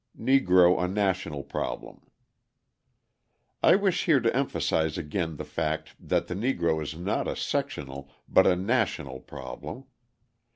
Negro 0.19 0.83
a 0.83 0.87
National 0.87 1.43
Problem 1.43 2.01
I 3.61 3.75
wish 3.75 4.05
here 4.05 4.19
to 4.19 4.35
emphasise 4.35 4.97
again 4.97 5.35
the 5.35 5.43
fact 5.45 5.89
that 5.99 6.25
the 6.25 6.33
Negro 6.33 6.81
is 6.81 6.95
not 6.97 7.27
a 7.27 7.35
sectional 7.35 8.09
but 8.27 8.47
a 8.47 8.55
national 8.55 9.19
problem. 9.19 9.85